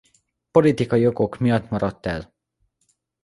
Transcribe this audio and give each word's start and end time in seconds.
Politikai 0.57 1.05
okok 1.09 1.37
miatt 1.37 1.69
maradt 1.69 2.05
el. 2.05 2.31